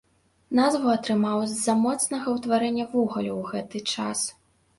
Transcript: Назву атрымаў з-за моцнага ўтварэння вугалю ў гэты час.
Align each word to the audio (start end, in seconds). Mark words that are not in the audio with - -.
Назву 0.59 0.87
атрымаў 0.93 1.43
з-за 1.51 1.75
моцнага 1.83 2.27
ўтварэння 2.39 2.85
вугалю 2.95 3.31
ў 3.39 3.43
гэты 3.53 3.85
час. 3.93 4.27